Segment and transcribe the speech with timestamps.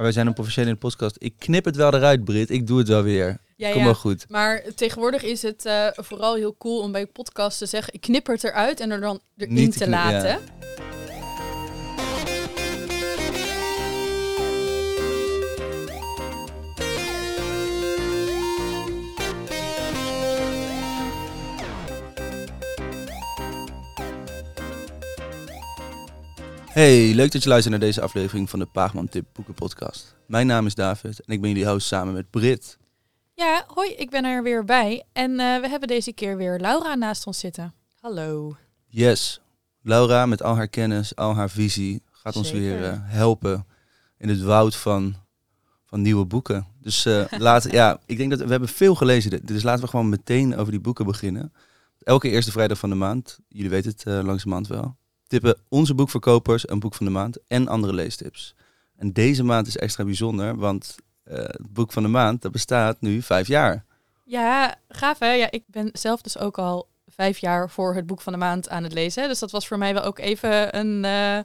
[0.00, 1.16] Maar wij zijn een professionele podcast.
[1.18, 2.50] Ik knip het wel eruit, Brit.
[2.50, 3.38] Ik doe het wel weer.
[3.56, 3.84] Ja, Kom ja.
[3.84, 4.24] wel goed.
[4.28, 7.94] Maar tegenwoordig is het eh, vooral heel cool om bij podcasts te zeggen...
[7.94, 10.38] ik knip het eruit en er dan erin Niet te ja.
[26.70, 30.16] Hey, leuk dat je luistert naar deze aflevering van de Paagman Tip Boeken Podcast.
[30.26, 32.78] Mijn naam is David en ik ben jullie host samen met Brit.
[33.34, 35.04] Ja, hoi, ik ben er weer bij.
[35.12, 37.74] En eh, we hebben deze keer weer Laura naast ons zitten.
[38.00, 38.56] Hallo.
[38.86, 39.40] Yes,
[39.82, 42.62] Laura met al haar kennis, al haar visie gaat ons Zeker.
[42.62, 43.66] weer eh, helpen
[44.18, 45.14] in het woud van,
[45.86, 46.66] van nieuwe boeken.
[46.80, 49.90] Dus eh laten, ja, ik denk dat we hebben veel gelezen, dit, dus laten we
[49.90, 51.52] gewoon meteen over die boeken beginnen.
[52.02, 54.96] Elke eerste vrijdag van de maand, jullie weten het langzamerhand wel,
[55.30, 58.54] tippen onze boekverkopers een boek van de maand en andere leestips.
[58.96, 63.00] En deze maand is extra bijzonder, want eh, het boek van de maand, dat bestaat
[63.00, 63.84] nu vijf jaar.
[64.24, 65.32] Ja, gaaf hè?
[65.32, 68.68] Ja, ik ben zelf dus ook al vijf jaar voor het boek van de maand
[68.68, 69.28] aan het lezen.
[69.28, 71.38] Dus dat was voor mij wel ook even een eh,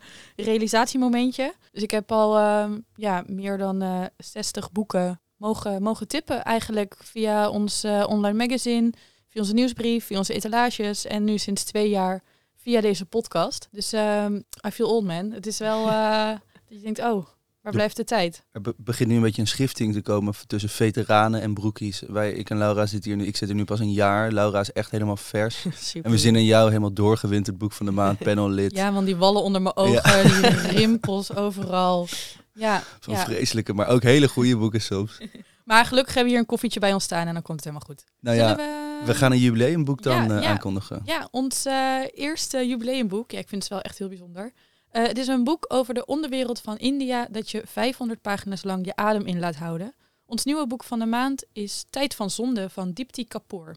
[0.46, 1.54] realisatiemomentje.
[1.72, 6.44] Dus ik heb al ehm, ja, meer dan eh 60 boeken mogen, mogen tippen.
[6.44, 8.94] Eigenlijk via ons online magazine,
[9.30, 11.06] via onze nieuwsbrief, via onze etalages.
[11.06, 12.24] En nu sinds twee jaar
[12.66, 13.68] via deze podcast.
[13.72, 14.36] Dus ehm
[14.68, 15.32] I feel old man.
[15.32, 16.28] Het is wel eh,
[16.70, 17.26] dat je denkt, oh,
[17.62, 18.44] waar blijft de tijd?
[18.52, 22.04] Er be- begint nu een beetje een schifting te komen tussen veteranen en broekies.
[22.08, 24.32] Wij, ik en Laura zitten hier nu, ik zit er nu pas een jaar.
[24.32, 25.66] Laura is echt helemaal vers.
[25.76, 26.06] Super.
[26.06, 28.76] En we zien in jou helemaal doorgewinterd boek van de maand, panel lid.
[28.76, 30.50] Ja, want die wallen onder mijn ogen, die
[30.80, 32.08] rimpels overal.
[32.54, 33.24] Ja, Van ja.
[33.26, 35.18] vreselijke, maar ook hele goede boeken soms.
[35.66, 37.88] Maar gelukkig hebben we hier een koffietje bij ons staan en dan komt het helemaal
[37.88, 38.04] goed.
[38.20, 39.06] Nou Zullen ja, we...
[39.06, 40.50] we gaan een jubileumboek dan Ja, eh, ja.
[40.50, 41.02] aankondigen.
[41.06, 43.32] Ja, ons eh, eerste jubileumboek.
[43.32, 44.52] Ja, ik vind het wel echt heel bijzonder.
[44.90, 48.86] Eh, het is een boek over de onderwereld van India dat je 500 pagina's lang
[48.86, 49.94] je adem in laat houden.
[50.26, 53.76] Ons nieuwe boek van de maand is Tijd van Zonde van Dipti Kapoor.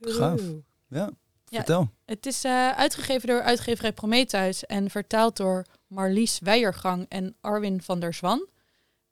[0.00, 0.40] Gaaf.
[0.88, 1.10] Ja,
[1.48, 1.56] Ja.
[1.58, 1.90] vertel.
[2.04, 8.00] Het is eh, uitgegeven door uitgeverij Prometheus en vertaald door Marlies Weijergang en Arwin van
[8.00, 8.46] der Zwan.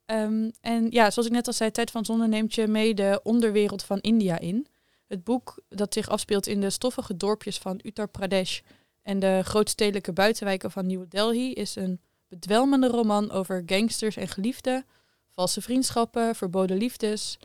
[0.04, 3.20] Ehm, en ja, zoals ik net al zei, Tijd van Zonde neemt je mee de
[3.22, 4.66] onderwereld van India in.
[5.06, 8.60] Het boek dat zich afspeelt in de stoffige dorpjes van Uttar Pradesh
[9.02, 14.86] en de grootstedelijke buitenwijken van New Delhi is een bedwelmende roman over gangsters en geliefden,
[15.30, 17.38] valse vriendschappen, verboden liefdes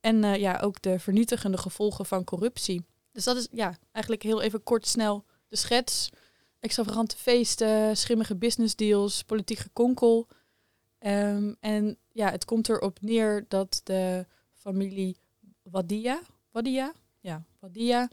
[0.00, 2.84] en eh, ja, ook de vernietigende gevolgen van corruptie.
[3.12, 6.10] Dus dat is ja, eigenlijk heel even kort snel de schets.
[6.60, 10.28] Extravagante feesten, schimmige business deals, politiek gekonkel.
[10.98, 15.16] Ehm, en ja, het komt erop neer dat de familie
[15.62, 18.08] Wadia, Wadia, ja, Wadia,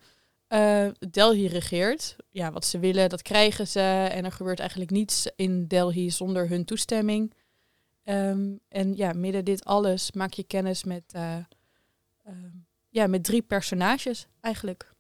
[0.48, 2.16] eh, Delhi regeert.
[2.30, 3.80] Ja, wat ze willen, dat krijgen ze.
[4.12, 7.34] En er gebeurt eigenlijk niets in Delhi zonder hun toestemming.
[8.04, 11.36] Ehm, en ja, midden dit alles maak je kennis met, eh,
[12.24, 12.58] ehm,
[12.90, 14.93] ja, met drie personages eigenlijk.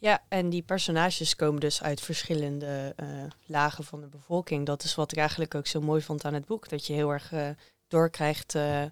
[0.00, 3.06] Ja, en die personages komen dus uit verschillende eh,
[3.46, 4.66] lagen van de bevolking.
[4.66, 6.68] Dat is wat ik eigenlijk ook zo mooi vond aan het boek.
[6.68, 7.48] Dat je heel erg eh,
[7.88, 8.84] doorkrijgt eh,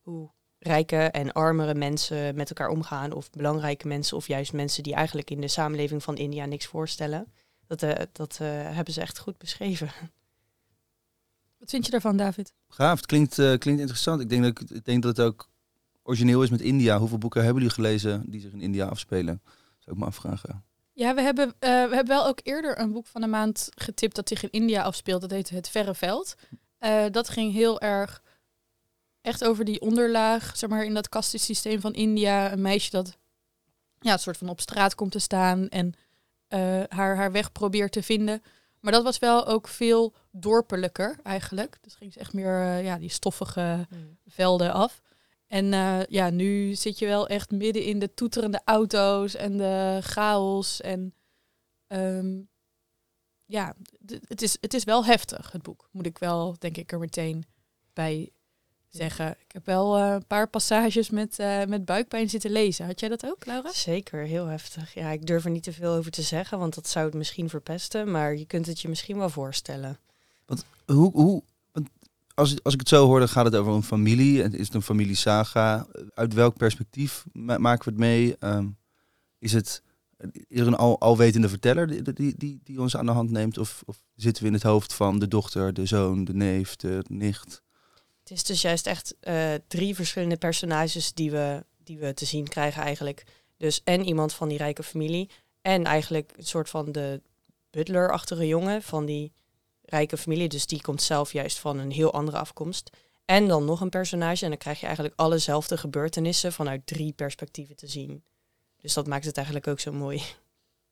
[0.00, 3.12] hoe rijke en armere mensen met elkaar omgaan.
[3.12, 7.32] Of belangrijke mensen, of juist mensen die eigenlijk in de samenleving van India niks voorstellen.
[7.66, 9.90] Dat, eh, dat eh, hebben ze echt goed beschreven.
[11.58, 12.52] Wat vind je daarvan, David?
[12.68, 14.20] Gaaf, het klinkt, klinkt interessant.
[14.20, 15.48] Ik denk, dat ik denk dat het ook
[16.02, 16.98] origineel is met India.
[16.98, 19.42] Hoeveel boeken hebben jullie gelezen die zich in India afspelen?
[19.88, 20.64] Zou ik me afvragen.
[20.92, 24.14] Ja, we hebben, eh, we hebben wel ook eerder een boek van de maand getipt
[24.14, 25.20] dat zich in India afspeelt.
[25.20, 26.34] Dat heet Het Verre Veld.
[26.78, 28.22] Eh, dat ging heel erg
[29.20, 32.52] echt over die onderlaag, zeg maar, in dat kastensysteem van India.
[32.52, 33.16] Een meisje dat
[34.00, 35.94] ja, een soort van op straat komt te staan en
[36.48, 38.42] eh, haar, haar weg probeert te vinden.
[38.80, 41.78] Maar dat was wel ook veel dorpelijker eigenlijk.
[41.80, 43.86] Dus ging ze echt meer eh, ja, die stoffige
[44.26, 45.02] velden af.
[45.48, 49.98] En eh, ja, nu zit je wel echt midden in de toeterende auto's en de
[50.02, 50.80] chaos.
[50.80, 51.14] En
[51.86, 52.40] ehm,
[53.44, 53.74] ja,
[54.06, 55.88] het is, het is wel heftig, het boek.
[55.92, 57.44] Moet ik wel, denk ik, er meteen
[57.92, 58.32] bij
[58.88, 59.30] zeggen.
[59.30, 62.86] Ik heb wel eh, een paar passages met, eh, met buikpijn zitten lezen.
[62.86, 63.72] Had jij dat ook, Laura?
[63.72, 64.94] Zeker, heel heftig.
[64.94, 67.48] Ja, ik durf er niet te veel over te zeggen, want dat zou het misschien
[67.48, 68.10] verpesten.
[68.10, 69.98] Maar je kunt het je misschien wel voorstellen.
[70.86, 71.42] Hoe, hoe, want
[72.38, 74.42] als, als ik het zo hoor, dan gaat het over een familie.
[74.42, 75.86] Is het een familiesaga?
[76.14, 78.36] Uit welk perspectief ma- maken we het mee?
[78.38, 78.68] Ehm,
[79.38, 79.82] is, het,
[80.48, 83.58] er een al, alwetende verteller die, die, die, die ons aan de hand neemt?
[83.58, 87.04] Of, of zitten we in het hoofd van de dochter, de zoon, de neef, de
[87.08, 87.62] nicht?
[88.20, 92.48] Het is dus juist echt eh, drie verschillende personages die we, die we te zien
[92.48, 93.24] krijgen eigenlijk.
[93.56, 95.30] Dus en iemand van die rijke familie.
[95.62, 97.22] En eigenlijk een soort van de
[97.70, 99.32] butler-achtige jongen van die
[99.88, 100.48] rijke familie.
[100.48, 102.90] Dus die komt zelf juist van een heel andere afkomst.
[103.24, 104.44] En dan nog een personage.
[104.44, 108.24] En dan krijg je eigenlijk allezelfde gebeurtenissen vanuit drie perspectieven te zien.
[108.76, 110.22] Dus dat maakt het eigenlijk ook zo mooi.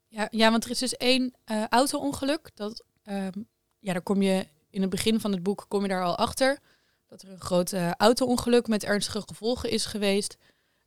[0.09, 2.51] Ja, ja want er is dus één uh, auto-ongeluk.
[2.55, 3.43] Dat, ehm,
[3.79, 6.59] ja, daar kom je in het begin van het boek kom je daar al achter.
[7.07, 10.37] Dat er een groot uh, auto-ongeluk met ernstige gevolgen is geweest.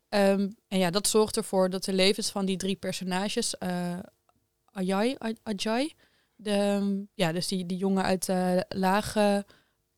[0.10, 4.00] Um, en ja, dat zorgt ervoor dat de levens van die drie personages, uh,
[4.66, 5.94] Ajay, Ajay
[6.42, 9.46] de, ja, dus die, die jongen uit de lage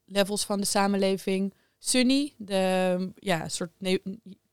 [0.05, 3.71] levels van de samenleving, Sunny, de ja, soort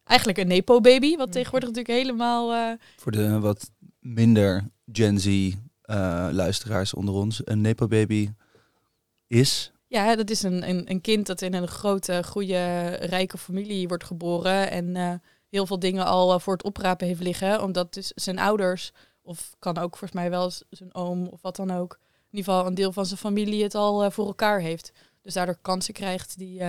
[0.05, 1.37] eigenlijk een nepo-baby, wat mhm.
[1.37, 2.55] tegenwoordig natuurlijk helemaal...
[2.55, 3.71] Uh, Voor de wat
[4.01, 5.55] minder Gen Z uh,
[6.33, 8.31] luisteraars onder ons, een nepo-baby
[9.27, 9.73] is...
[9.87, 14.05] Ja, dat is een, een, een, kind dat in een grote, goede, rijke familie wordt
[14.05, 15.13] geboren en uh,
[15.51, 18.93] heel veel dingen al voor het oprapen heeft liggen, omdat dus zijn ouders,
[19.29, 22.67] of kan ook volgens mij wel zijn oom of wat dan ook, in ieder geval
[22.67, 24.93] een deel van zijn familie het al voor elkaar heeft.
[25.23, 26.63] Dus daardoor kansen krijgt die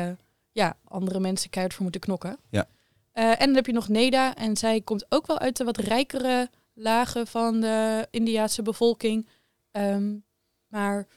[0.51, 2.37] ja, andere mensen keihard voor moeten knokken.
[2.49, 2.67] Ja.
[3.13, 4.35] Uh, en dan heb je nog Neda.
[4.35, 9.27] En zij komt ook wel uit de wat rijkere lagen van de Indiaanse bevolking.
[9.71, 10.23] Um,
[10.67, 11.07] maar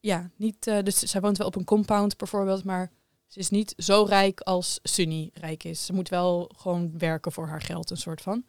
[0.00, 0.64] ja, niet.
[0.64, 2.64] Dus zij woont wel op een compound bijvoorbeeld.
[2.64, 2.90] Maar
[3.26, 5.84] ze is niet zo rijk als Sunny rijk is.
[5.86, 8.44] Ze moet wel gewoon werken voor haar geld, een soort van.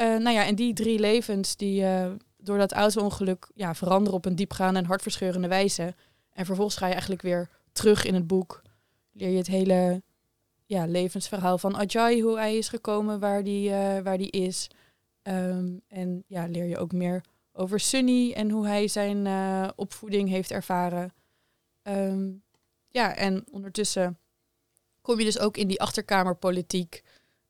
[0.00, 1.84] Uh, nou ja, en die drie levens die
[2.36, 5.94] door dat auto-ongeluk ja, veranderen op een diepgaande en hartverscheurende wijze.
[6.32, 8.62] En vervolgens ga je eigenlijk weer terug in het boek.
[9.12, 10.02] Leer je het hele
[10.66, 14.68] ja, levensverhaal van Ajay, hoe hij is gekomen waar die, uh, waar die is.
[15.22, 19.26] Um, en ja, leer je ook meer over Sunny en hoe hij zijn
[19.76, 21.12] opvoeding heeft ervaren.
[21.82, 22.42] Um,
[22.88, 24.18] ja, en ondertussen
[25.00, 27.02] kom je dus ook in die achterkamerpolitiek.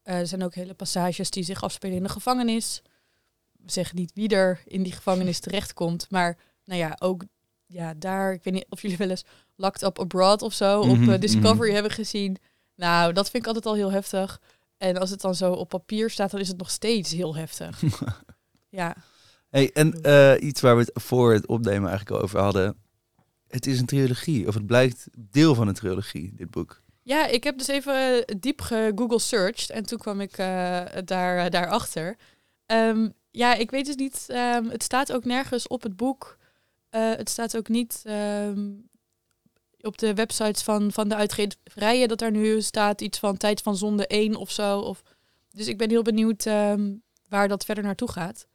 [0.06, 2.82] Uh, er zijn ook hele passages die zich afspelen in de gevangenis.
[3.52, 7.24] We zeggen niet wie er in die gevangenis terechtkomt, maar nou ja, ook
[7.66, 9.24] ja, daar, ik weet niet of jullie wel eens
[9.56, 11.72] Locked Up Abroad of zo mm -hmm, op mhm, Discovery mm -hmm.
[11.72, 12.36] hebben gezien.
[12.74, 14.40] Nou, dat vind ik altijd al heel heftig.
[14.76, 17.82] En als het dan zo op papier staat, dan is het nog steeds heel heftig.
[18.68, 18.96] ja.
[19.48, 22.76] Hey, en uh, iets waar we het voor het opnemen eigenlijk over hadden.
[23.48, 26.82] Het is een trilogie, of het blijkt deel van een trilogie, dit boek.
[27.06, 28.60] Ja, ik heb dus even diep
[28.94, 32.16] Google searched en toen kwam ik uh, daar, uh, daarachter.
[32.66, 36.38] Um, ja, ik weet dus niet, um, het staat ook nergens op het boek.
[36.90, 38.88] het staat ook niet um,
[39.80, 43.76] op de websites van, van de uitgeverijen dat er nu staat iets van Tijd van
[43.76, 44.78] Zonde 1 of zo.
[44.78, 45.02] Of,
[45.50, 46.44] dus ik ben heel benieuwd
[47.28, 48.46] waar dat verder naartoe gaat.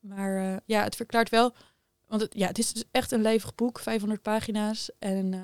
[0.00, 1.54] Maar ja, het verklaart wel.
[2.06, 4.90] Want ja, het is dus echt een levig boek, 500 pagina's.
[4.98, 5.34] En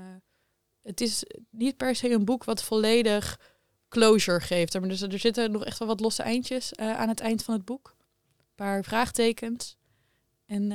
[0.82, 3.40] het is niet per se een boek wat volledig
[3.88, 4.80] closure geeft.
[4.80, 7.54] Maar dus er zitten nog echt wel wat losse eindjes uh, aan het eind van
[7.54, 7.96] het boek.
[8.38, 9.76] Een paar vraagtekens.
[10.46, 10.72] En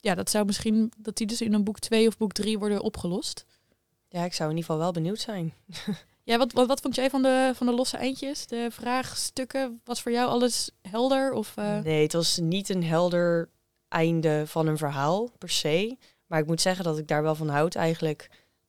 [0.00, 2.82] ja, dat zou misschien dat die dus in een boek 2 of boek 3 worden
[2.82, 3.44] opgelost.
[4.08, 5.54] Ja, ik zou in ieder geval wel benieuwd zijn.
[6.30, 8.46] ja, wat, wat, wat vond jij van de, van de losse eindjes?
[8.46, 9.80] De vraagstukken?
[9.84, 11.32] Was voor jou alles helder?
[11.32, 11.80] Of, uh...
[11.80, 13.50] Nee, het was niet een helder
[13.88, 15.96] einde van een verhaal per se.
[16.26, 18.28] Maar ik moet zeggen dat ik daar wel van houd eigenlijk.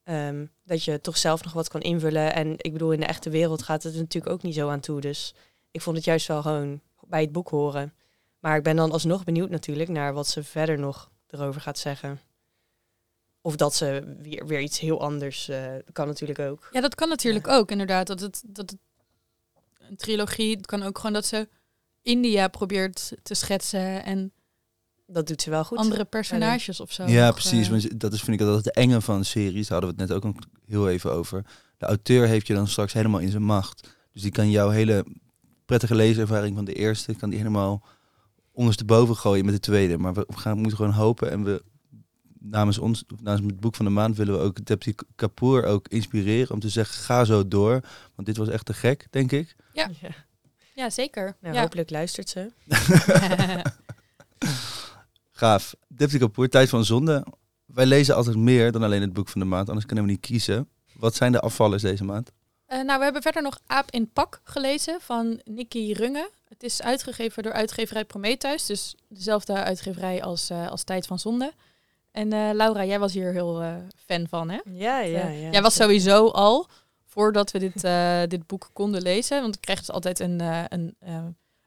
[0.09, 2.33] Um, dat je toch zelf nog wat kan invullen.
[2.33, 5.01] En ik bedoel, in de echte wereld gaat het natuurlijk ook niet zo aan toe.
[5.01, 5.33] Dus
[5.71, 7.93] ik vond het juist wel gewoon bij het boek horen.
[8.39, 12.19] Maar ik ben dan alsnog benieuwd natuurlijk naar wat ze verder nog erover gaat zeggen.
[13.41, 16.69] Of dat ze weer, weer iets heel anders uh, kan natuurlijk ook.
[16.71, 18.07] Ja, dat kan natuurlijk ook, inderdaad.
[18.07, 18.79] Dat het, dat het
[19.77, 21.47] een trilogie, het kan ook gewoon dat ze
[22.01, 24.33] India probeert te schetsen en
[25.07, 25.77] dat doet ze wel goed.
[25.77, 27.05] Andere personages of zo.
[27.05, 27.69] Ja, precies.
[27.69, 27.91] Uh...
[27.95, 29.67] Dat is vind ik altijd de enge van series.
[29.67, 30.33] Daar hadden we het net ook
[30.65, 31.45] heel even over.
[31.77, 33.95] De auteur heeft je dan straks helemaal in zijn macht.
[34.13, 35.05] Dus die kan jouw hele
[35.65, 37.83] prettige leeservaring van de eerste, kan die helemaal
[38.51, 39.97] ondersteboven gooien met de tweede.
[39.97, 41.63] Maar we gaan, moeten gewoon hopen en we
[42.39, 46.53] namens ons, namens het boek van de maand, willen we ook Depti Kapoor ook inspireren
[46.53, 47.79] om te zeggen, ga zo door.
[48.15, 49.55] Want dit was echt te gek, denk ik.
[49.73, 49.89] Ja,
[50.73, 50.89] ja.
[50.89, 51.35] zeker.
[51.41, 51.61] Nou, ja.
[51.61, 52.51] Hopelijk luistert ze.
[55.37, 55.75] Gaaf.
[55.87, 57.25] Depti Kapoor, Tijd van Zonde.
[57.65, 60.19] Wij lezen altijd meer dan alleen het boek van de maand, anders kunnen we niet
[60.19, 60.69] kiezen.
[60.93, 62.31] Wat zijn de afvallers deze maand?
[62.67, 66.29] Uh, nou, we hebben verder nog Aap in Pak gelezen van Nicky Runge.
[66.47, 71.53] Het is uitgegeven door uitgeverij Prometheus, dus dezelfde uitgeverij als, uh, als Tijd van Zonde.
[72.11, 73.75] En uh, Laura, jij was hier heel uh,
[74.05, 74.59] fan van, hè?
[74.63, 75.49] Ja, ja, ja.
[75.49, 76.67] jij was sowieso al,
[77.05, 77.81] voordat we dit,
[78.29, 80.39] dit boek konden lezen, want ik krijg dus altijd een,
[80.73, 80.97] een,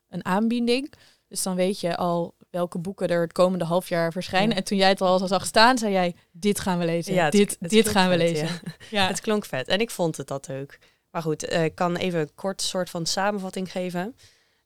[0.09, 0.93] een aanbieding.
[1.29, 4.57] Dus dan weet je al welke boeken er het komende half jaar verschijnen.
[4.57, 7.15] En toen jij het al zag staan, zei jij, dit gaan we lezen.
[7.15, 8.47] Ja, dit dit gaan we lezen.
[8.47, 8.61] Ja.
[8.99, 9.07] ja.
[9.07, 9.69] Het klonk vet.
[9.69, 10.79] En ik vond het dat ook.
[11.11, 14.17] Maar goed, ik kan even een kort soort van samenvatting geven.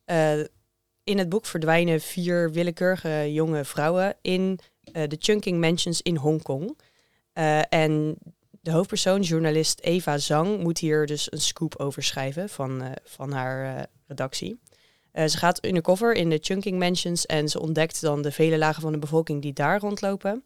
[0.05, 0.39] Uh,
[1.03, 4.59] in het boek verdwijnen vier willekeurige jonge vrouwen in
[4.91, 6.79] eh, de Chunking Mansions in Hongkong.
[7.69, 8.17] En
[8.61, 13.87] de hoofdpersoon, journalist Eva Zhang, moet hier dus een scoop over schrijven van, van haar
[14.07, 14.59] redactie.
[15.13, 18.91] Ze gaat undercover in de Chunking Mansions en ze ontdekt dan de vele lagen van
[18.91, 20.43] de bevolking die daar rondlopen.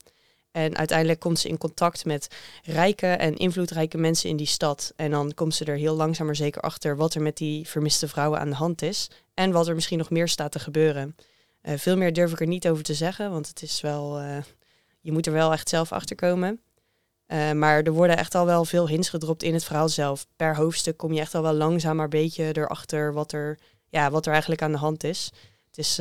[0.51, 2.27] En uiteindelijk komt ze in contact met
[2.63, 4.93] rijke en invloedrijke mensen in die stad.
[4.95, 8.07] En dan komt ze er heel langzaam maar zeker achter wat er met die vermiste
[8.07, 9.09] vrouwen aan de hand is.
[9.33, 11.15] En wat er misschien nog meer staat te gebeuren.
[11.63, 14.21] Uh, veel meer durf ik er niet over te zeggen, want het is wel.
[14.21, 14.37] Uh,
[15.01, 16.61] je moet er wel echt zelf achter komen.
[17.53, 20.27] Maar er worden echt al wel veel hints gedropt in het verhaal zelf.
[20.35, 23.59] Per hoofdstuk kom je echt al wel langzaam maar beetje erachter wat er,
[23.89, 25.31] ja, wat er eigenlijk aan de hand is.
[25.67, 25.99] Het is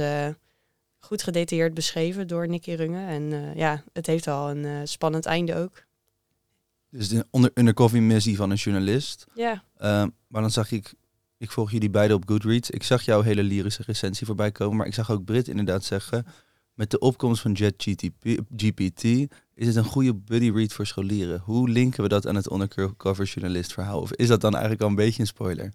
[1.06, 3.06] goed gedetailleerd beschreven door Nicky Runge.
[3.06, 5.84] En uh, ja, het heeft al een uh, spannend einde ook.
[6.90, 9.26] Dus de onder undercover missie van een journalist.
[9.34, 9.52] Ja.
[9.52, 10.94] Uh, maar dan zag ik,
[11.38, 12.70] ik volg jullie beiden op Goodreads.
[12.70, 14.76] Ik zag jouw hele lyrische recensie voorbij komen.
[14.76, 16.26] Maar ik zag ook Brit inderdaad zeggen,
[16.74, 19.04] met de opkomst van JetGPT
[19.54, 21.40] is het een goede buddy read voor scholieren.
[21.40, 24.00] Hoe linken we dat aan het undercover journalist verhaal?
[24.00, 25.72] Of is dat dan eigenlijk al een beetje een spoiler?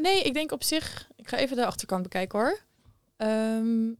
[0.00, 2.58] nee, ik denk op zich, ik ga even de achterkant bekijken hoor.
[3.16, 3.98] Um,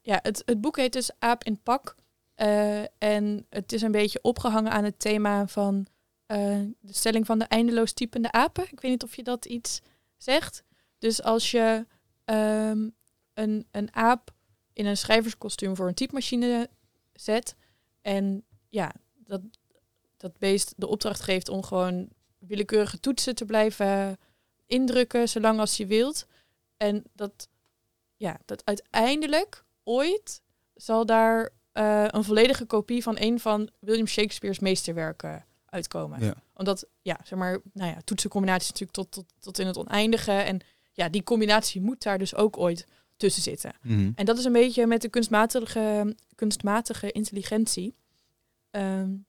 [0.00, 1.94] ja, het, het boek heet dus Aap in Pak.
[2.36, 5.86] Uh, en het is een beetje opgehangen aan het thema van
[6.26, 8.64] uh, de stelling van de eindeloos typende apen.
[8.70, 9.80] Ik weet niet of je dat iets
[10.16, 10.64] zegt.
[10.98, 11.86] Dus als je
[12.24, 12.94] um,
[13.34, 14.34] een, een aap
[14.72, 16.68] in een schrijverskostuum voor een typemachine
[17.12, 17.56] zet
[18.02, 19.40] en ja, dat,
[20.16, 22.08] dat beest de opdracht geeft om gewoon
[22.38, 24.18] willekeurige toetsen te blijven
[24.66, 26.26] indrukken zolang als je wilt.
[26.76, 27.48] En dat,
[28.16, 30.42] ja, dat uiteindelijk ooit
[30.74, 36.24] zal daar uh, een volledige kopie van een van William Shakespeare's meesterwerken uitkomen.
[36.24, 36.34] Ja.
[36.54, 40.32] Omdat, ja, zeg maar, nou ja, toetsencombinaties natuurlijk tot, tot, tot in het oneindige.
[40.32, 40.60] En
[40.92, 43.72] ja, die combinatie moet daar dus ook ooit tussen zitten.
[43.82, 47.94] Mm En dat is een beetje met de kunstmatige, kunstmatige intelligentie.
[48.70, 49.26] Um,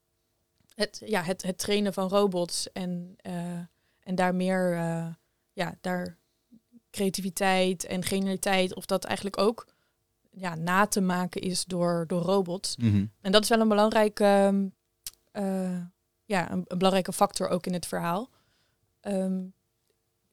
[0.75, 3.33] het, ja, het, het trainen van robots en, uh,
[3.99, 5.07] en daar meer, uh,
[5.53, 6.17] ja, daar
[6.95, 9.65] creativiteit en genialiteit, of dat eigenlijk ook
[10.31, 12.77] ja, na te maken is door, door robots.
[12.77, 14.53] Mm En dat is wel een belangrijke,
[15.33, 15.77] uh,
[16.25, 18.29] ja, een, een, belangrijke factor ook in het verhaal.
[19.01, 19.53] Um,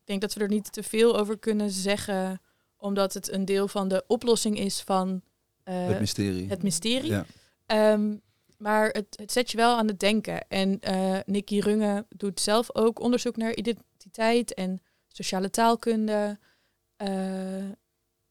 [0.01, 2.41] ik denk dat we er niet te veel over kunnen zeggen,
[2.77, 5.23] omdat het een deel van de oplossing is van
[5.65, 6.49] uh, het mysterie.
[6.49, 7.25] Het mysterie.
[7.67, 7.93] Ja.
[7.93, 8.21] Um,
[8.59, 10.49] maar het, het, zet je wel aan het denken.
[10.49, 16.39] En uh, Nicky Runge doet zelf ook onderzoek naar identiteit en sociale taalkunde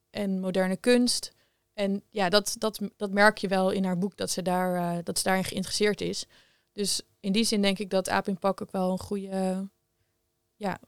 [0.09, 1.31] en moderne kunst.
[1.73, 5.03] En ja, dat, dat, dat merk je wel in haar boek, dat ze, daar, uh,
[5.03, 6.25] dat ze daarin geïnteresseerd is.
[6.71, 9.69] Dus in die zin denk ik dat Aap in Pak ook wel een goede
[10.55, 10.79] ja,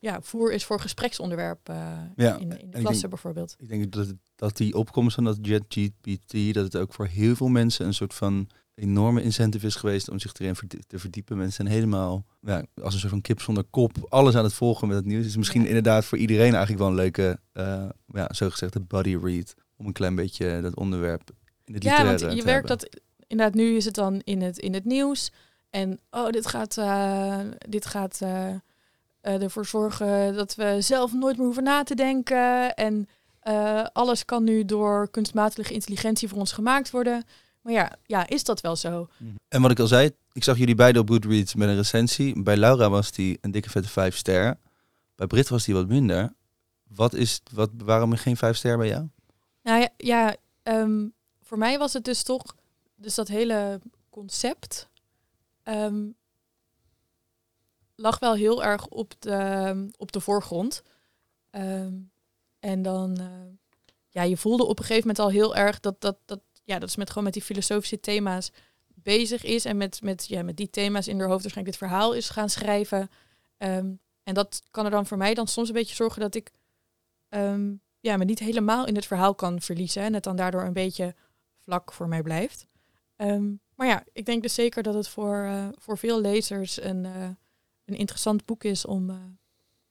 [0.00, 3.56] ja, voer is voor gespreksonderwerp uh, ja, in, in de klasse denk, bijvoorbeeld.
[3.58, 7.48] Ik denk dat, dat die opkomst van dat JetGPT, dat het ook voor heel veel
[7.48, 11.36] mensen een soort van enorme incentive is geweest om zich erin te verdiepen.
[11.36, 14.88] Mensen zijn helemaal ja, als een soort van kip zonder kop alles aan het volgen
[14.88, 15.26] met het nieuws.
[15.26, 19.54] Is misschien inderdaad voor iedereen eigenlijk wel een leuke, uh, ja, zogezegde body read.
[19.76, 21.30] Om een klein beetje dat onderwerp
[21.64, 22.88] in het Ja, want je werkt dat,
[23.26, 25.32] inderdaad nu is het dan in het, in het nieuws.
[25.70, 27.38] En oh, dit gaat, uh,
[27.68, 28.54] dit gaat uh,
[29.20, 32.74] ervoor zorgen dat we zelf nooit meer hoeven na te denken.
[32.74, 33.08] En
[33.92, 37.24] alles kan nu door kunstmatige intelligentie voor ons gemaakt worden.
[37.64, 39.08] Maar ja, ja, is dat wel zo?
[39.48, 42.42] En wat ik al zei, ik zag jullie beiden op Goodreads met een recensie.
[42.42, 44.58] Bij Laura was die een dikke vette vijf ster.
[45.14, 46.32] Bij Brit was die wat minder.
[46.88, 49.08] Wat is, wat, waarom geen vijf ster bij jou?
[49.62, 52.54] Nou ja, ja um, voor mij was het dus toch,
[52.94, 53.80] dus dat hele
[54.10, 54.88] concept
[55.64, 56.14] um,
[57.94, 60.82] lag wel heel erg op de, op de voorgrond.
[61.50, 62.10] Um,
[62.58, 63.26] en dan, uh,
[64.08, 66.88] ja, je voelde op een gegeven moment al heel erg dat, dat, dat ja, dat
[66.88, 68.52] is met gewoon met die filosofische thema's
[68.94, 72.12] bezig is en met, met, ja, met die thema's in haar hoofd waarschijnlijk dit verhaal
[72.12, 73.10] is gaan schrijven.
[73.58, 76.50] Um, en dat kan er dan voor mij dan soms een beetje zorgen dat ik
[77.28, 80.72] um, ja, me niet helemaal in het verhaal kan verliezen en het dan daardoor een
[80.72, 81.14] beetje
[81.58, 82.66] vlak voor mij blijft.
[83.16, 87.04] Um, maar ja, ik denk dus zeker dat het voor, uh, voor veel lezers een,
[87.04, 87.28] uh,
[87.84, 89.16] een interessant boek is om, uh,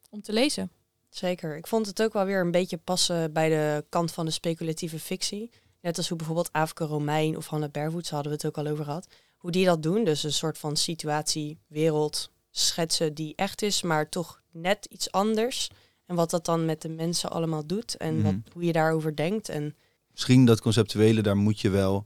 [0.09, 0.71] om te lezen.
[1.09, 1.57] Zeker.
[1.57, 4.99] Ik vond het ook wel weer een beetje passen bij de kant van de speculatieve
[4.99, 5.51] fictie.
[5.83, 8.85] Net als hoe bijvoorbeeld Afke Romein of Hanna Bervoets hadden we het ook al over
[8.85, 9.07] gehad.
[9.37, 14.09] Hoe die dat doen, dus een soort van situatie, wereld schetsen die echt is, maar
[14.09, 15.69] toch net iets anders.
[16.05, 19.49] En wat dat dan met de mensen allemaal doet en wat, hoe je daarover denkt.
[19.49, 19.75] En
[20.11, 22.05] Misschien dat conceptuele, daar moet je wel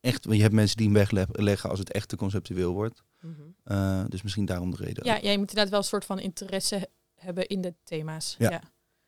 [0.00, 3.02] echt, want je hebt mensen die hem wegleggen als het echt te conceptueel wordt.
[3.20, 3.76] mm -hmm.
[3.76, 5.04] uh, dus misschien daarom de reden.
[5.04, 8.34] Ja, jij moet inderdaad wel een soort van interesse hebben in de thema's.
[8.38, 8.50] Ja.
[8.50, 8.62] ja.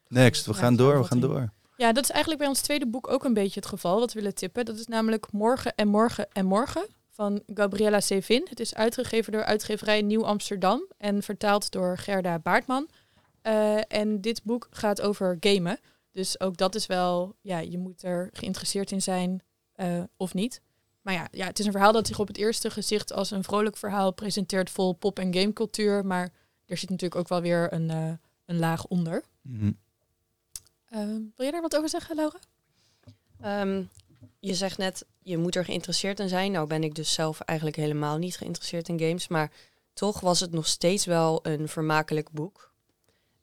[0.07, 1.53] Next, we gaan door, we gaan door.
[1.79, 4.19] Ja, dat is eigenlijk bij ons tweede boek ook een beetje het geval, wat we
[4.19, 4.65] willen tippen.
[4.65, 8.47] Dat is namelijk Morgen en Morgen en Morgen van Gabriella Sevin.
[8.49, 12.89] Het is uitgegeven door uitgeverij Nieuw Amsterdam en vertaald door Gerda Baartman.
[13.43, 15.79] Uh, en dit boek gaat over gamen.
[16.13, 19.43] Dus ook dat is wel, ja, je moet er geïnteresseerd in zijn
[19.77, 20.61] uh, of niet.
[21.03, 23.45] Maar ja, ja, het is een verhaal dat zich op het eerste gezicht als een
[23.45, 26.07] vrolijk verhaal presenteert vol pop- en gamecultuur.
[26.07, 26.33] Maar
[26.67, 28.13] er zit natuurlijk ook wel weer een, uh,
[28.45, 29.25] een laag onder.
[29.43, 29.79] Mm.
[31.37, 32.39] Wil je daar wat over zeggen, Laura?
[33.45, 33.91] Um,
[34.41, 36.53] je zegt net, je moet er geïnteresseerd in zijn.
[36.53, 39.29] Nou ben ik dus zelf eigenlijk helemaal niet geïnteresseerd in games.
[39.29, 39.51] Maar
[39.93, 42.73] toch was het nog steeds wel een vermakelijk boek.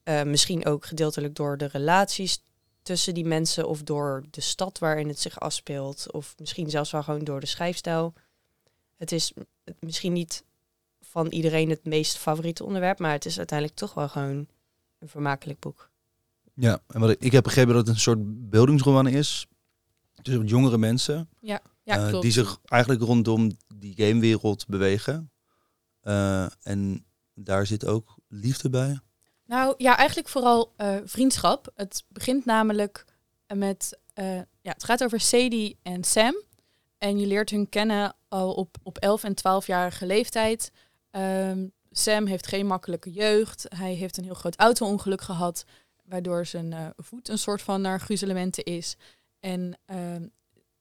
[0.04, 2.42] Uh, misschien ook gedeeltelijk door de relaties
[2.82, 6.12] tussen die mensen of door de stad waarin het zich afspeelt.
[6.12, 8.14] Of misschien zelfs wel gewoon door de schrijfstijl.
[8.96, 9.34] Het is
[9.80, 10.44] misschien niet
[11.02, 14.48] van iedereen het meest favoriete onderwerp, maar het is uiteindelijk toch wel gewoon
[15.00, 15.90] een vermakelijk boek.
[16.56, 19.48] Ja, en wat ik, ik heb begrepen dat het een soort beeldingsroman is.
[20.22, 21.30] Dus jongere mensen.
[21.40, 25.32] Ja, ja uh, die zich eigenlijk rondom die gamewereld bewegen.
[26.04, 29.00] Uh, en daar zit ook liefde bij.
[29.46, 31.72] Nou ja, eigenlijk vooral uh, vriendschap.
[31.76, 33.06] Het begint namelijk
[33.54, 36.44] met, ja, het gaat over Sadie en Sam.
[36.98, 40.72] En je leert hun kennen al op, op 11 en 12-jarige leeftijd.
[41.12, 43.66] Um, Sam heeft geen makkelijke jeugd.
[43.76, 45.66] Hij heeft een heel groot auto-ongeluk gehad,
[46.06, 48.96] waardoor zijn uh, voet een soort van naar gruzelementen is.
[49.40, 50.28] En uh,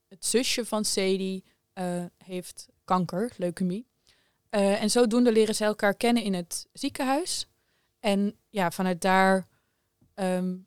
[0.08, 3.86] het zusje van Sadie uh, heeft kanker, leukemie.
[4.50, 7.46] Uh, en zodoende leren ze elkaar kennen in het ziekenhuis.
[8.00, 9.46] En ja, vanuit daar
[10.14, 10.66] um,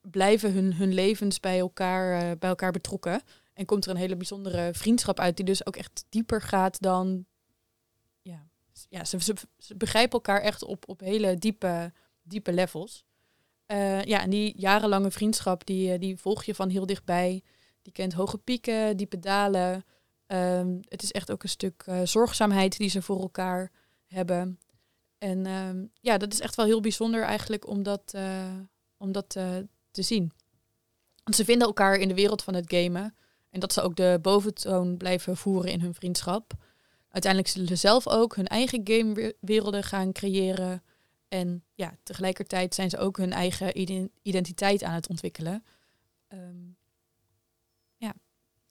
[0.00, 3.22] blijven hun, hun levens bij elkaar, bij elkaar betrokken.
[3.52, 7.26] En komt er een hele bijzondere vriendschap uit, die dus ook echt dieper gaat dan.
[8.22, 8.48] Ja,
[8.88, 13.04] ja ze, ze, ze begrijpen elkaar echt op, op hele diepe, diepe levels.
[13.72, 17.42] Uh, ja, en die jarenlange vriendschap, die, die volg je van heel dichtbij.
[17.82, 19.84] Die kent hoge pieken, diepe dalen.
[20.26, 23.70] Um, het is echt ook een stuk uh, zorgzaamheid die ze voor elkaar
[24.06, 24.58] hebben.
[25.18, 28.14] En um, ja, dat is echt wel heel bijzonder eigenlijk om dat,
[28.96, 29.28] om dat
[29.90, 30.32] te zien.
[31.24, 33.14] Want ze vinden elkaar in de wereld van het gamen.
[33.50, 36.52] En dat ze ook de boventoon blijven voeren in hun vriendschap.
[37.08, 40.82] Uiteindelijk zullen ze zelf ook hun eigen gamewerelden gaan creëren.
[41.30, 43.78] En ja, tegelijkertijd zijn ze ook hun eigen
[44.22, 45.64] identiteit aan het ontwikkelen.
[46.28, 46.76] Um,
[47.96, 48.14] ja,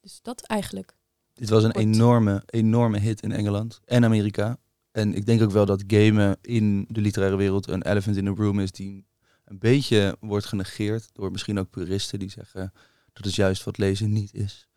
[0.01, 0.95] dus dat eigenlijk.
[1.33, 4.57] Dit was een enorme, enorme hit in Engeland en Amerika.
[4.91, 8.41] En ik denk ook wel dat gamen in de literaire wereld een elephant in the
[8.41, 9.05] room is die
[9.45, 12.73] een beetje wordt genegeerd door misschien ook puristen die zeggen
[13.13, 14.67] dat is juist wat lezen niet is.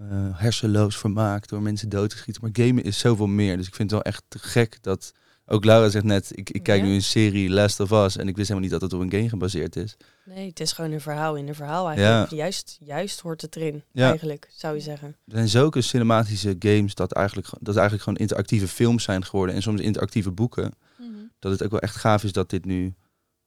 [0.00, 2.42] Uh, hersenloos vermaakt door mensen dood te schieten.
[2.42, 3.56] Maar gamen is zoveel meer.
[3.56, 5.12] Dus ik vind het wel echt te gek dat
[5.52, 6.86] ook Laura zegt net, ik, ik kijk Ja.
[6.86, 9.10] nu een serie Last of Us en ik wist helemaal niet dat het op een
[9.12, 9.96] game gebaseerd is.
[10.24, 12.30] Nee, het is gewoon een verhaal in een verhaal eigenlijk.
[12.30, 14.08] Juist, juist hoort het erin, Ja.
[14.08, 15.08] eigenlijk, zou je zeggen.
[15.08, 19.54] Er zijn zulke cinematische games dat eigenlijk, ge- dat eigenlijk gewoon interactieve films zijn geworden
[19.54, 20.72] en soms interactieve boeken.
[20.98, 21.08] Mhm.
[21.38, 22.94] Dat het ook wel echt gaaf is dat dit nu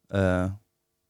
[0.08, 0.46] eh,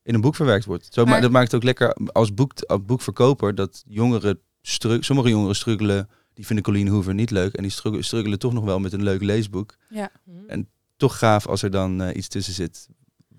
[0.03, 0.87] in een boek verwerkt wordt.
[0.93, 5.01] Zo, Maar- maar dat maakt het ook lekker als, boek, als boekverkoper dat jongeren, stru-
[5.01, 7.71] sommige jongeren struggelen, die vinden Colleen Hoover niet leuk en die
[8.03, 9.75] struggelen, toch nog wel met een leuk leesboek.
[9.89, 10.11] Ja.
[10.47, 12.87] En- Toch gaaf als er dan eh, iets tussen zit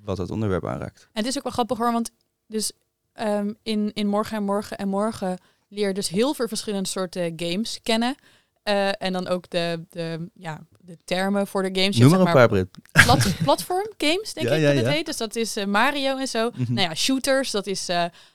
[0.03, 1.09] wat dat onderwerp aanraakt.
[1.13, 2.11] En het is ook wel grappig hoor, want
[2.47, 2.73] dus
[3.13, 5.39] ehm, in, in Morgen en Morgen en Morgen
[5.69, 8.15] leer je dus heel veel verschillende soorten games kennen.
[8.63, 11.97] Eh, en dan ook de, de, ja, de termen voor de games.
[11.97, 12.69] Noem maar een paar, Brit.
[12.93, 15.07] plat, platform games, denk Ja, ik ja, dat het heet.
[15.07, 16.51] Dus dat is eh, Mario en zo.
[16.51, 16.73] Mhm.
[16.73, 17.89] Nou ja, shooters, dat is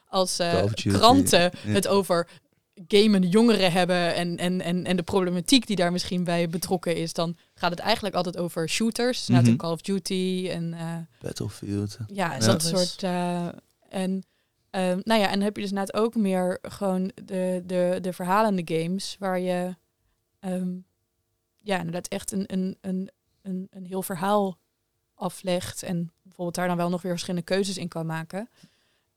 [0.08, 0.40] als
[0.76, 2.28] kranten het over
[2.88, 7.14] gamende jongeren hebben en, en, en, en de problematiek die daar misschien bij betrokken is,
[7.14, 9.28] dan gaat het eigenlijk altijd over shooters.
[9.28, 9.56] Nou, Mhm.
[9.56, 11.98] Call of Duty en eh, Battlefield.
[12.08, 12.40] ja, Ja.
[12.40, 13.04] dat Dus- soort.
[13.04, 13.48] eh,
[13.90, 14.24] en
[14.70, 18.14] ehm, nou ja, en dan heb je dus net ook meer gewoon de, de, de
[18.14, 19.76] verhalende games waar je
[20.40, 20.70] ehm,
[21.64, 23.10] ja, inderdaad echt een, een, een,
[23.42, 24.58] een, een heel verhaal
[25.14, 28.50] aflegt en bijvoorbeeld daar dan wel nog weer verschillende keuzes in kan maken.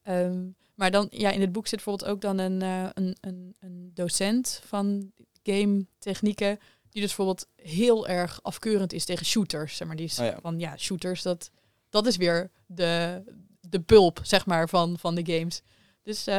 [0.03, 0.43] Ehm,
[0.75, 3.91] maar dan, ja, in het boek zit bijvoorbeeld ook dan een, eh, een, een, een
[3.95, 6.59] docent van game technieken
[6.91, 9.77] die dus bijvoorbeeld heel erg afkeurend is tegen shooters.
[9.77, 10.39] Zeg maar, die is Oh ja.
[10.41, 11.51] van ja, shooters, dat,
[11.89, 13.23] dat is weer de,
[13.61, 15.63] de pulp, zeg maar, van, van de games.
[16.03, 16.37] Dus eh,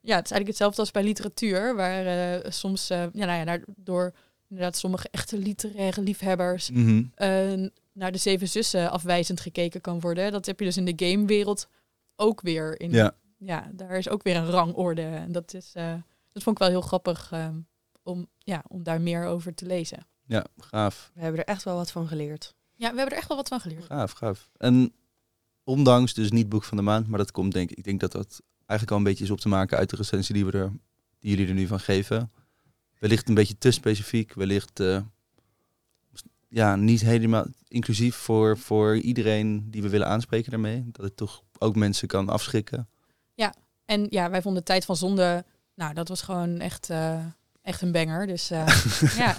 [0.00, 4.14] ja, het is eigenlijk hetzelfde als bij literatuur, waar eh, soms, ja, nou ja, door
[4.48, 7.02] inderdaad sommige echte literaire liefhebbers Mhm.
[7.92, 10.32] naar de Zeven Zussen afwijzend gekeken kan worden.
[10.32, 11.68] Dat heb je dus in de gamewereld
[12.16, 12.80] ook weer.
[12.80, 13.14] In, Ja.
[13.44, 15.02] Ja, daar is ook weer een rangorde.
[15.02, 15.94] En dat, is, eh,
[16.32, 17.60] dat vond ik wel heel grappig ehm,
[18.02, 20.06] om, ja, om daar meer over te lezen.
[20.26, 21.10] ja, gaaf.
[21.14, 22.54] We hebben er echt wel wat van geleerd.
[22.74, 23.84] Ja, we hebben er echt wel wat van geleerd.
[23.84, 24.50] Gaaf, gaaf.
[24.56, 24.92] En
[25.64, 28.12] ondanks dus niet boek van de maand, maar dat komt denk ik, ik denk dat
[28.12, 30.72] dat eigenlijk al een beetje is op te maken uit de recensie die, we er,
[31.18, 32.32] die jullie er nu van geven.
[32.98, 35.00] Wellicht een beetje te specifiek, wellicht uh,
[36.48, 40.84] ja, niet helemaal inclusief voor, voor iedereen die we willen aanspreken daarmee.
[40.92, 42.88] Dat het toch ook mensen kan afschrikken.
[43.34, 47.24] Ja, en ja, wij vonden Tijd van Zonde, nou, dat was gewoon echt, uh,
[47.62, 48.26] echt een banger.
[48.26, 48.66] Dus uh,
[49.16, 49.36] ja.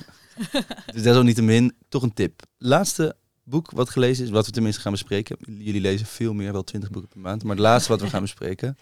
[0.93, 2.41] dus desalniettemin toch een tip.
[2.57, 5.37] Laatste boek wat gelezen is, wat we tenminste gaan bespreken.
[5.39, 7.43] Jullie lezen veel meer, wel twintig boeken per maand.
[7.43, 8.77] Maar het laatste wat we gaan bespreken.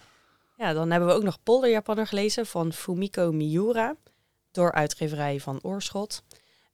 [0.57, 3.95] Ja, dan hebben we ook nog Polder Japaner gelezen van Fumiko Miura.
[4.51, 6.23] Door uitgeverij van Oorschot.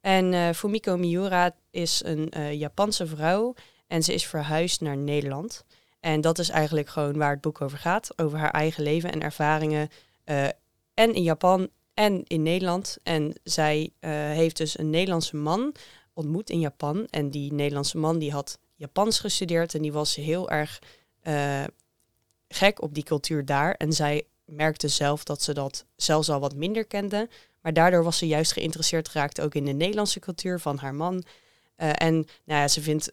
[0.02, 3.54] En uh, Fumiko Miura is een uh, Japanse vrouw
[3.88, 5.64] en ze is verhuisd naar Nederland.
[6.08, 8.20] En dat is eigenlijk gewoon waar het boek over gaat.
[8.20, 9.90] Over haar eigen leven en ervaringen.
[10.26, 10.46] Uh,
[10.94, 12.98] en in Japan en in Nederland.
[13.04, 15.74] En zij heeft dus een Nederlandse man
[16.14, 17.08] ontmoet in Japan.
[17.10, 20.80] En die Nederlandse man die had Japans gestudeerd en die was heel erg
[22.48, 23.74] gek op die cultuur daar.
[23.74, 27.30] En zij merkte zelf dat ze dat zelfs al wat minder kende.
[27.62, 31.24] Maar daardoor was ze juist geïnteresseerd geraakt ook in de Nederlandse cultuur van haar man.
[31.76, 33.12] En nou ja, ze vindt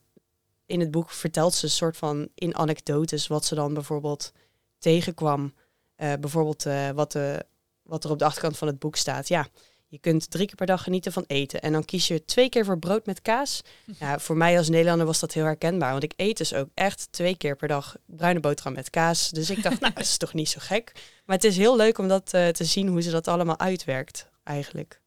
[0.67, 4.33] in het boek vertelt ze een soort van in anekdotes wat ze dan bijvoorbeeld
[4.79, 5.55] tegenkwam.
[5.97, 7.45] Uh, bijvoorbeeld uh, wat, de,
[7.83, 9.29] wat er op de achterkant van het boek staat.
[9.29, 9.47] Ja,
[9.95, 11.61] je kunt drie keer per dag genieten van eten.
[11.61, 13.63] En dan kies je twee keer voor brood met kaas.
[13.99, 15.91] Ja, voor mij als Nederlander was dat heel herkenbaar.
[15.91, 19.31] Want ik eet dus ook echt twee keer per dag bruine boterham met kaas.
[19.31, 20.93] Dus ik dacht, nou, dat is toch niet zo gek.
[21.25, 24.29] Maar het is heel leuk om dat uh, te zien hoe ze dat allemaal uitwerkt,
[24.43, 25.01] eigenlijk.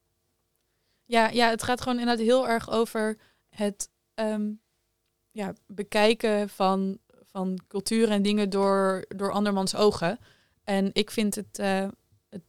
[1.05, 3.17] Ja, ja, het gaat gewoon inderdaad heel erg over
[3.49, 4.61] het um,
[5.37, 10.19] ja, bekijken van, van cultuur en dingen door, door andermans ogen.
[10.63, 11.87] En ik vind het, uh,
[12.29, 12.41] het,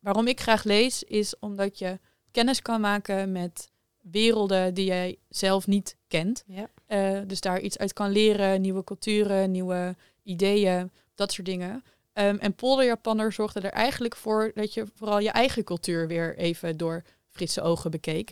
[0.00, 1.98] waarom ik graag lees, is omdat je
[2.30, 6.44] kennis kan maken met werelden die jij zelf niet kent.
[6.46, 6.70] Ja.
[6.88, 11.84] Uh, dus daar iets uit kan leren, nieuwe culturen, nieuwe ideeën, dat soort dingen.
[12.14, 16.36] Um, en Polder Japanner zorgde er eigenlijk voor dat je vooral je eigen cultuur weer
[16.36, 18.30] even door frisse ogen bekeek.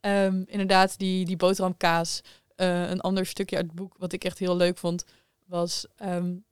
[0.00, 2.22] Um, inderdaad, die, die boterhamkaas.
[2.56, 5.04] Uh, een ander stukje uit het boek wat ik echt heel leuk vond,
[5.44, 6.44] was um,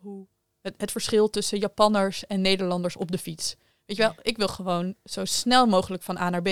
[0.00, 0.26] hoe
[0.60, 3.56] het, het verschil tussen Japanners en Nederlanders op de fiets.
[3.84, 6.48] Weet je wel, ik wil gewoon zo snel mogelijk van A naar B.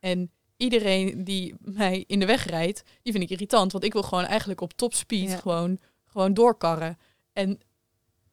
[0.00, 3.72] En iedereen die mij in de weg rijdt, die vind ik irritant.
[3.72, 5.36] Want ik wil gewoon eigenlijk op top speed ja.
[5.36, 6.98] gewoon, gewoon doorkarren.
[7.32, 7.60] En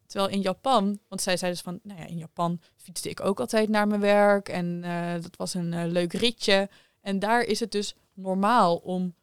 [0.06, 3.40] terwijl in Japan, want zij zei dus van, nou ja, in Japan fietste ik ook
[3.40, 4.50] altijd naar mijn werk.
[4.50, 6.70] En uh, dat was een uh, leuk ritje.
[7.02, 9.16] En daar is het dus normaal om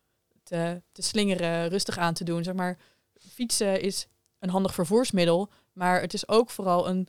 [0.53, 2.45] te, te slingeren, rustig aan te doen.
[2.45, 2.79] Zeg maar,
[3.19, 4.07] fietsen is
[4.39, 7.09] een handig vervoersmiddel, maar het is ook vooral een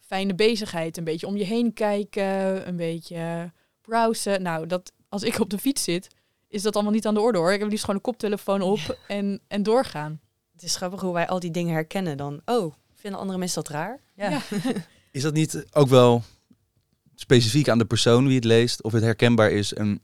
[0.00, 0.96] fijne bezigheid.
[0.96, 4.42] Een beetje om je heen kijken, een beetje browsen.
[4.42, 6.08] Nou, dat, als ik op de fiets zit,
[6.48, 7.52] is dat allemaal niet aan de orde hoor.
[7.52, 10.20] Ik heb liefst gewoon een koptelefoon op en, en doorgaan.
[10.52, 12.40] Het is grappig hoe wij al die dingen herkennen dan.
[12.44, 14.00] Oh, vinden andere mensen dat raar?
[14.14, 14.30] Ja.
[14.30, 14.40] ja.
[15.10, 16.22] is dat niet ook wel
[17.14, 20.02] specifiek aan de persoon wie het leest, of het herkenbaar is en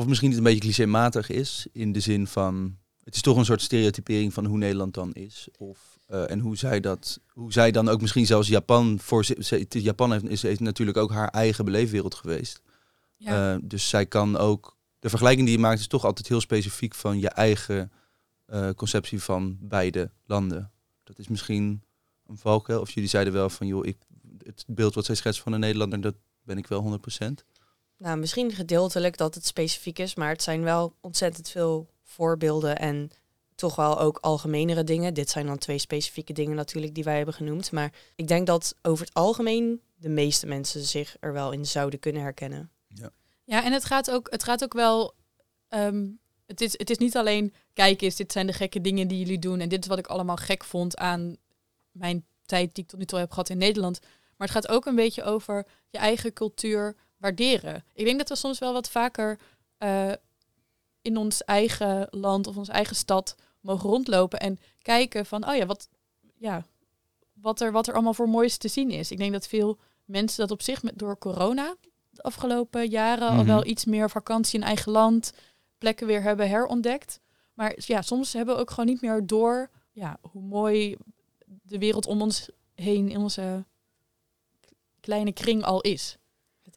[0.00, 3.44] of misschien niet een beetje clichématig is, in de zin van, het is toch een
[3.44, 5.48] soort stereotypering van hoe Nederland dan is.
[5.58, 9.24] Of, uh, en hoe zij, dat, hoe zij dan ook misschien zelfs Japan, voor
[9.68, 12.62] Japan heeft, is, natuurlijk ook haar eigen beleefwereld geweest.
[13.16, 13.54] Ja.
[13.54, 16.94] Uh, dus zij kan ook, de vergelijking die je maakt is toch altijd heel specifiek
[16.94, 17.92] van je eigen
[18.48, 20.70] uh, conceptie van beide landen.
[21.04, 21.82] Dat is misschien
[22.26, 22.80] een valkuil.
[22.80, 23.96] Of jullie zeiden wel van, joh, ik,
[24.44, 27.59] het beeld wat zij schetst van een Nederlander, dat ben ik wel 100%.
[28.00, 33.10] Nou, misschien gedeeltelijk dat het specifiek is, maar het zijn wel ontzettend veel voorbeelden en
[33.54, 35.14] toch wel ook algemenere dingen.
[35.14, 37.72] Dit zijn dan twee specifieke dingen natuurlijk die wij hebben genoemd.
[37.72, 42.00] Maar ik denk dat over het algemeen de meeste mensen zich er wel in zouden
[42.00, 42.70] kunnen herkennen.
[42.88, 43.10] Ja,
[43.44, 45.14] ja en het gaat ook, het gaat ook wel.
[45.68, 49.18] Um, het, is, het is niet alleen kijk eens, dit zijn de gekke dingen die
[49.18, 49.60] jullie doen.
[49.60, 51.36] En dit is wat ik allemaal gek vond aan
[51.90, 54.00] mijn tijd die ik tot nu toe heb gehad in Nederland.
[54.36, 57.84] Maar het gaat ook een beetje over je eigen cultuur waarderen.
[57.94, 59.38] Ik denk dat we soms wel wat vaker
[59.78, 60.12] uh,
[61.02, 65.66] in ons eigen land of onze eigen stad mogen rondlopen en kijken van, oh ja,
[65.66, 65.88] wat,
[66.36, 66.64] ja,
[67.32, 69.10] wat, er, wat er allemaal voor moois te zien is.
[69.10, 71.76] Ik denk dat veel mensen dat op zich met, door corona
[72.10, 73.38] de afgelopen jaren mm -hmm.
[73.38, 75.32] al wel iets meer vakantie in eigen land,
[75.78, 77.20] plekken weer hebben herontdekt.
[77.54, 80.96] Maar ja, soms hebben we ook gewoon niet meer door ja, hoe mooi
[81.46, 83.64] de wereld om ons heen in onze
[85.00, 86.16] kleine kring al is.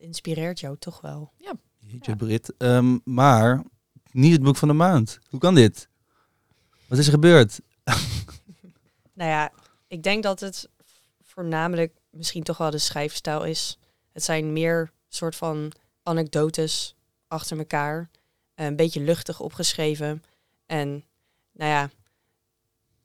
[0.03, 1.31] Inspireert jou toch wel.
[1.37, 1.53] Ja.
[1.79, 2.17] Jeetje, ja.
[2.17, 2.53] Brit.
[2.57, 3.63] Um, maar
[4.11, 5.19] niet het boek van de maand.
[5.29, 5.87] Hoe kan dit?
[6.87, 7.59] Wat is er gebeurd?
[9.13, 9.51] nou ja,
[9.87, 10.69] ik denk dat het
[11.21, 13.77] voornamelijk misschien toch wel de schrijfstijl is.
[14.11, 15.71] Het zijn meer soort van
[16.03, 16.95] anekdotes
[17.27, 18.09] achter elkaar.
[18.55, 20.23] Een beetje luchtig opgeschreven.
[20.65, 21.03] En
[21.51, 21.89] nou ja,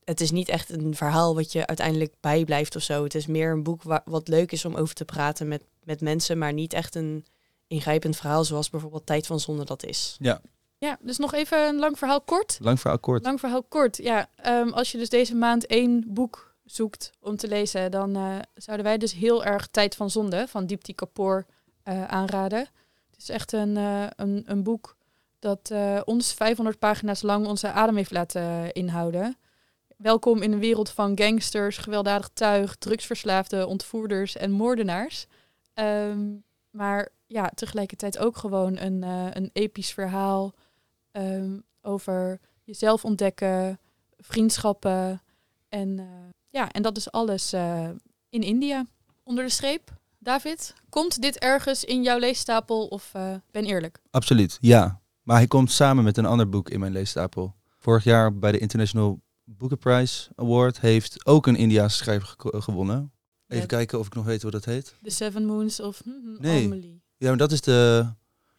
[0.05, 3.05] het is niet echt een verhaal wat je uiteindelijk bijblijft of zo.
[3.05, 6.01] Het is meer een boek wa- wat leuk is om over te praten met, met
[6.01, 7.27] mensen, maar niet echt een
[7.67, 10.17] ingrijpend verhaal zoals bijvoorbeeld Tijd van Zonde dat is.
[10.79, 12.59] Ja, dus nog even een lang verhaal kort.
[12.61, 13.25] Lang verhaal kort.
[13.25, 13.97] Lang verhaal kort.
[13.97, 18.37] Ja, ehm, als je dus deze maand één boek zoekt om te lezen, dan eh,
[18.55, 21.47] zouden wij dus heel erg Tijd van Zonde van Dipti Kapoor
[21.83, 22.69] eh, aanraden.
[23.11, 24.97] Het is echt een, eh, een, een boek
[25.39, 29.37] dat eh, ons 500 pagina's lang onze adem heeft laten inhouden.
[29.97, 35.27] Welkom in een wereld van gangsters, gewelddadig tuig, drugsverslaafden, ontvoerders en moordenaars.
[35.79, 36.37] Ehm,
[36.71, 40.55] maar ja, tegelijkertijd ook gewoon een, eh, een episch verhaal
[41.11, 43.79] ehm, over jezelf ontdekken,
[44.17, 45.23] vriendschappen.
[45.69, 46.07] En, eh,
[46.49, 47.89] ja, en dat is alles eh,
[48.29, 48.87] in India.
[49.23, 53.13] Onder de streep, David, komt dit ergens in jouw leestapel of
[53.51, 53.99] ben eerlijk?
[54.11, 55.01] Absoluut, ja.
[55.23, 57.55] Maar hij komt samen met een ander boek in mijn leestapel.
[57.79, 63.13] Vorig jaar bij de International Booker Prize Award heeft ook een Indiaanse schrijver gewonnen.
[63.49, 64.95] Even kijken of ik nog weet hoe dat heet.
[65.03, 66.65] The Seven Moons of hm, hm, Nee.
[66.65, 67.03] Amelie.
[67.17, 68.07] Ja, maar dat is, de,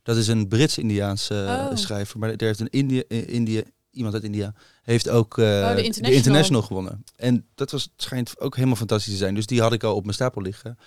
[0.04, 1.76] dat is een Brits-Indiaanse eh, Oh.
[1.76, 2.20] schrijver.
[2.20, 6.02] Maar er heeft een India, eh, India, iemand uit India heeft ook eh, Oh, de
[6.02, 6.62] de, International.
[6.62, 7.04] gewonnen.
[7.16, 9.36] En dat was, schijnt ook helemaal fantastisch te zijn.
[9.36, 10.78] Dus die had ik al op mijn stapel liggen.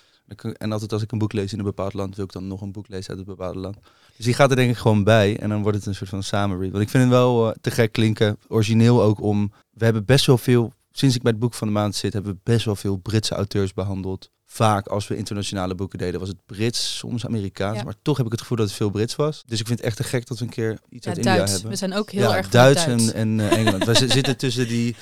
[0.57, 2.61] En altijd als ik een boek lees in een bepaald land, wil ik dan nog
[2.61, 3.77] een boek lezen uit een bepaald land.
[4.15, 5.39] Dus die gaat er denk ik gewoon bij.
[5.39, 6.71] En dan wordt het een soort van samenread.
[6.71, 8.37] Want ik vind het wel te gek klinken.
[8.47, 9.51] Origineel ook om...
[9.71, 10.73] We hebben best wel veel...
[10.95, 13.35] Sinds ik bij het boek van de maand zit, hebben we best wel veel Britse
[13.35, 14.31] auteurs behandeld.
[14.45, 17.77] Vaak als we internationale boeken deden, was het Brits, soms Amerikaans.
[17.77, 17.83] Ja.
[17.83, 19.43] Maar toch heb ik het gevoel dat het veel Brits was.
[19.45, 21.45] Dus ik vind het echt te gek dat we een keer iets Ja, uit India
[21.45, 21.69] hebben.
[21.69, 23.11] We zijn ook heel ja, erg Duits, Duits.
[23.11, 23.83] en, en eh, Engeland.
[23.85, 24.95] we zi- zitten tussen die,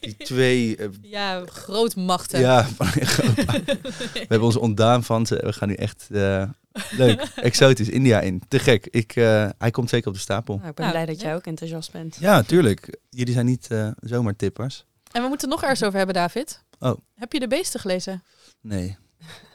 [0.00, 2.40] die twee eh, Ja, grootmachten.
[2.40, 5.36] ja, van- we hebben ons ontdaan van ze.
[5.44, 6.48] We gaan nu echt eh,
[6.90, 8.42] leuk, exotisch India in.
[8.48, 8.86] Te gek.
[8.90, 10.56] Ik, eh, hij komt zeker op de stapel.
[10.56, 11.36] Nou, ik ben Nou, blij dat jij ja.
[11.36, 12.16] ook enthousiast bent.
[12.20, 12.98] Ja, tuurlijk.
[13.10, 14.84] Jullie zijn niet eh, zomaar tippers.
[15.16, 16.62] En we moeten nog ergens over hebben, David.
[16.78, 16.96] Oh.
[17.14, 18.22] Heb je de beesten gelezen?
[18.60, 18.96] Nee.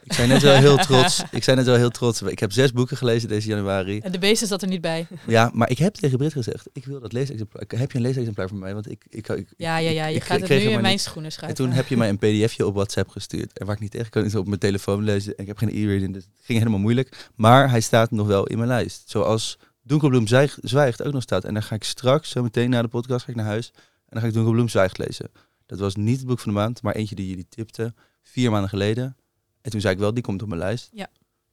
[0.04, 1.22] Ik zei net wel heel trots.
[1.30, 2.22] Ik zei net wel heel trots.
[2.22, 3.98] Ik heb zes boeken gelezen deze januari.
[4.00, 5.06] En de beesten zat er niet bij.
[5.26, 7.64] Ja, maar ik heb tegen Brit gezegd, ik wil dat leesexemplaar.
[7.68, 8.74] Heb je een leesexemplaar voor mij?
[8.74, 10.06] Want ik, ik, ik, Ja, ja, ja.
[10.06, 11.00] Je ik- gaat ik het nu in mijn niet.
[11.00, 11.64] schoenen En schuiven.
[11.64, 13.58] toen heb je mij een pdfje op WhatsApp gestuurd.
[13.58, 15.34] En waar ik niet tegen kan, is op mijn telefoon lezen.
[15.34, 17.28] En ik heb geen e-reading, dus het ging helemaal moeilijk.
[17.34, 19.02] Maar hij staat nog wel in mijn lijst.
[19.10, 21.44] Zoals Donkerbloem Zwijg- Zwijgt ook nog staat.
[21.44, 23.70] En dan ga ik straks, zo meteen na de podcast, ga ik naar huis.
[23.74, 25.30] En dan ga ik Donkerbloem Zwijgt lezen.
[25.72, 27.96] Dat was niet het boek van de maand, maar eentje die jullie tipten.
[28.22, 29.16] Vier maanden geleden.
[29.60, 30.88] En toen zei ik wel, die komt op mijn lijst.
[30.92, 31.08] Ja.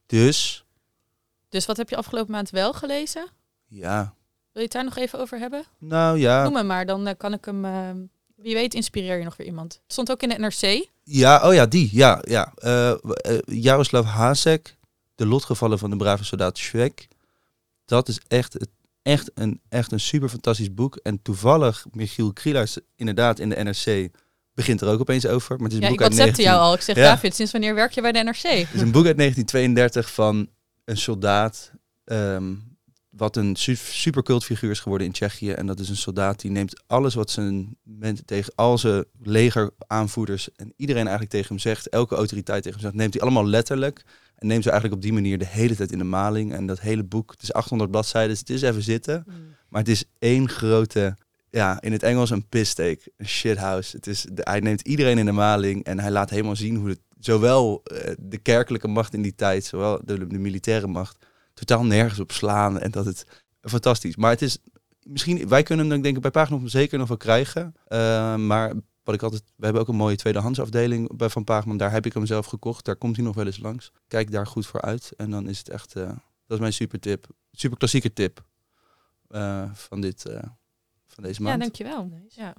[0.06, 0.66] Dus,
[1.50, 3.28] Dus wat heb je afgelopen maand wel gelezen?
[3.68, 4.14] ja.
[4.52, 5.64] Wil je het daar nog even over hebben?
[5.78, 6.44] Nou ja.
[6.44, 7.66] Noem me maar, dan eh, kan ik hem...
[7.66, 7.90] eh,
[8.36, 9.74] wie weet inspireer je nog weer iemand.
[9.74, 10.88] Het stond ook in de NRC.
[11.04, 11.90] Ja, oh ja, die.
[11.92, 12.52] Ja, ja.
[12.56, 12.98] Eh, eh,
[13.46, 14.76] Jaroslav Hasek,
[15.16, 17.08] De lotgevallen van de brave soldaat Schweck.
[17.86, 18.70] Dat is echt, het-
[19.02, 20.96] echt, een, echt een super fantastisch boek.
[20.96, 24.10] En toevallig, Michiel Krielaars, inderdaad in de NRC,
[24.54, 25.56] begint er ook opeens over.
[25.60, 26.74] Maar het is een Ja, ik boek uit whatsappte 19 jou al.
[26.74, 27.04] Ik zeg, Ja.
[27.04, 28.42] David, sinds wanneer werk je bij de NRC?
[28.42, 30.50] Het is een boek uit 1932 van
[30.86, 31.72] een soldaat.
[32.06, 32.54] ehm,
[33.10, 35.52] wat een su supercult figuur is geworden in Tsjechië.
[35.52, 40.50] En dat is een soldaat die neemt alles wat zijn mensen tegen al zijn legeraanvoerders
[40.56, 44.04] en iedereen eigenlijk tegen hem zegt, elke autoriteit tegen hem zegt, neemt hij allemaal letterlijk.
[44.36, 46.54] En neemt ze eigenlijk op die manier de hele tijd in de maling.
[46.54, 49.24] En dat hele boek, het is 800 bladzijden, dus het is even zitten.
[49.70, 51.18] Maar het is één grote,
[51.50, 53.96] ja, in het Engels een piss-take, een shithouse.
[53.96, 56.90] Het is, de- hij neemt iedereen in de maling en hij laat helemaal zien hoe
[56.90, 61.26] het, zowel eh, de kerkelijke macht in die tijd, zowel de, de militaire macht,
[61.60, 62.80] totaal nergens op slaan.
[62.80, 63.26] En dat het
[63.62, 64.16] fantastisch.
[64.16, 64.58] Maar het is
[65.04, 67.74] misschien, wij kunnen hem dan denk ik bij Pagman zeker nog wel krijgen.
[67.86, 68.74] Eh, maar
[69.10, 71.78] wat ik altijd, we hebben ook een mooie tweedehands afdeling bij Van Paagman.
[71.78, 72.86] Daar heb ik hem zelf gekocht.
[72.86, 73.92] Daar komt hij nog wel eens langs.
[74.08, 75.12] Kijk daar goed voor uit.
[75.18, 76.18] En dan is het echt, eh, dat
[76.48, 77.28] is mijn super tip.
[77.52, 78.44] Super klassieke tip
[79.28, 80.44] eh, van, dit, eh,
[81.08, 81.62] van deze Ja, maand.
[81.62, 82.06] dankjewel.
[82.06, 82.40] Nice.
[82.40, 82.54] Ja.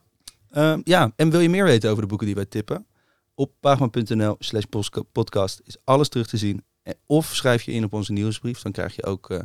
[0.50, 2.86] Ehm, ja, en wil je meer weten over de boeken die wij tippen?
[3.34, 4.64] Op pagman.nl slash
[5.12, 6.64] podcast is alles terug te zien.
[6.82, 8.62] Eh, Of schrijf je in op onze nieuwsbrief.
[8.62, 9.40] Dan krijg je ook eh,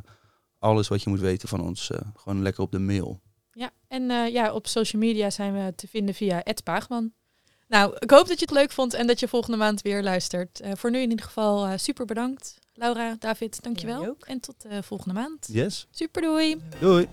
[0.60, 1.90] alles wat je moet weten van ons.
[1.92, 3.20] eh, gewoon lekker op de mail.
[3.52, 7.12] Ja, en eh, ja, op social media zijn we te vinden via @paagman.
[7.68, 10.60] Nou, ik hoop dat je het leuk vond en dat je volgende maand weer luistert.
[10.60, 12.60] Eh, voor nu in ieder geval eh, super bedankt.
[12.74, 14.16] Laura, David, dankjewel.
[14.20, 15.48] En tot volgende maand.
[15.52, 15.88] Yes.
[15.92, 16.62] Super doei!
[16.80, 17.08] Doei.